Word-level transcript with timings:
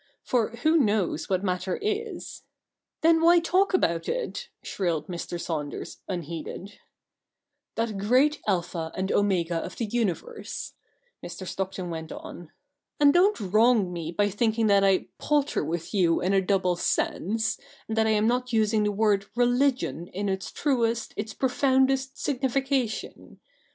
For 0.23 0.49
who 0.63 0.77
knows 0.77 1.29
what 1.29 1.43
matter 1.43 1.77
is 1.79 2.41
'—('Then, 3.03 3.21
why 3.21 3.37
talk 3.39 3.71
about 3.71 4.09
it?' 4.09 4.49
shrilled 4.63 5.05
Mr. 5.05 5.39
Saunders, 5.39 5.97
unheeded)— 6.07 6.79
'that 7.75 7.99
great 7.99 8.41
Alpha 8.47 8.91
and 8.95 9.11
Omega 9.11 9.57
of 9.57 9.75
the 9.75 9.85
Universe?' 9.85 10.73
Mr. 11.23 11.45
Stockton 11.47 11.91
went 11.91 12.11
on. 12.11 12.49
'And 12.99 13.13
don't 13.13 13.39
wrong 13.39 13.93
me 13.93 14.11
by 14.11 14.31
thinking 14.31 14.65
that 14.65 14.83
I 14.83 15.09
"palter 15.19 15.63
with 15.63 15.93
you 15.93 16.19
in 16.19 16.33
a 16.33 16.41
double 16.41 16.75
sense," 16.77 17.59
and 17.87 17.95
that 17.95 18.07
I 18.07 18.09
am 18.09 18.25
not 18.25 18.51
using 18.51 18.81
the 18.83 18.91
word 18.91 19.27
religio)i 19.37 20.09
in 20.13 20.29
its 20.29 20.51
truest, 20.51 21.13
its 21.15 21.35
profoundest 21.35 22.17
signification. 22.17 23.39